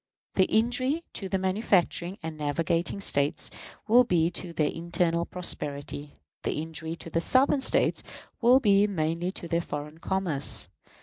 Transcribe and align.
The 0.33 0.45
injury 0.45 1.03
to 1.13 1.29
the 1.29 1.37
manufacturing 1.37 2.17
and 2.23 2.35
navigating 2.35 2.99
States 2.99 3.51
will 3.87 4.03
be 4.03 4.31
to 4.31 4.51
their 4.51 4.71
internal 4.71 5.27
prosperity. 5.27 6.15
The 6.41 6.53
injury 6.53 6.95
to 6.95 7.11
the 7.11 7.21
Southern 7.21 7.61
States 7.61 8.01
will 8.41 8.59
be 8.59 8.87
mainly 8.87 9.31
to 9.33 9.47
their 9.47 9.61
foreign 9.61 9.99
commerce. 9.99 10.67